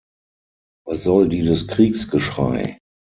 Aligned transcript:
Was 0.87 1.03
soll 1.03 1.29
dieses 1.29 1.67
Kriegsgeschrei? 1.67 2.79